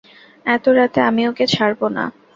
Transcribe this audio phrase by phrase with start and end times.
[0.45, 2.03] এত রাতে আমি ওঁকে ছাড়ব না।